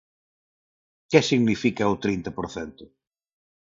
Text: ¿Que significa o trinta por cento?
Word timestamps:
¿Que 1.11 1.21
significa 1.29 1.93
o 1.93 1.95
trinta 2.03 2.29
por 2.37 2.47
cento? 2.55 2.83